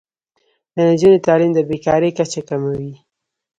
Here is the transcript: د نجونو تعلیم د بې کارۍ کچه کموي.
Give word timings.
د 0.75 0.75
نجونو 0.89 1.23
تعلیم 1.27 1.51
د 1.53 1.59
بې 1.67 1.77
کارۍ 1.85 2.11
کچه 2.17 2.41
کموي. 2.49 2.93